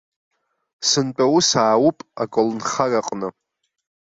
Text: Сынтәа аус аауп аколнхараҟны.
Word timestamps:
Сынтәа 0.87 1.25
аус 1.27 1.49
аауп 1.63 1.97
аколнхараҟны. 2.21 3.27